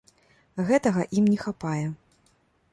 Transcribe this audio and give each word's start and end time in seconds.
Гэтага 0.69 1.05
ім 1.21 1.29
не 1.33 1.37
хапае. 1.45 1.85